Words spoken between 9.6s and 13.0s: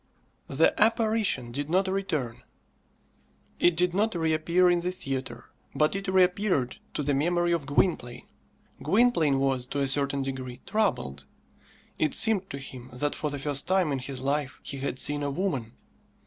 to a certain degree, troubled. It seemed to him